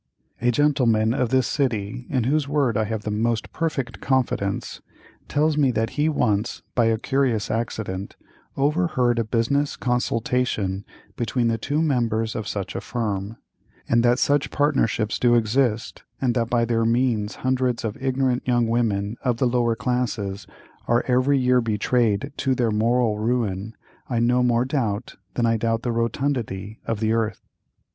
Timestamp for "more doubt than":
24.41-25.45